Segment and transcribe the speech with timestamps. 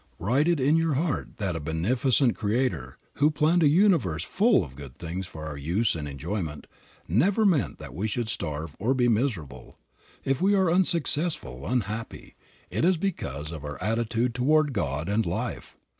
[0.17, 4.75] Write it in your heart that a beneficent Creator, who planned a universe full of
[4.75, 6.65] good things for our use and enjoyment,
[7.07, 9.77] never meant that we should starve or be miserable.
[10.25, 12.35] If we are unsuccessful, unhappy,
[12.71, 15.77] it is because of our attitude toward God and life.